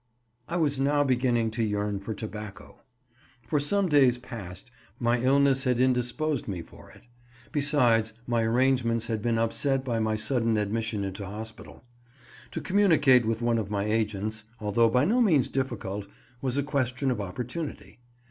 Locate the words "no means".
15.05-15.49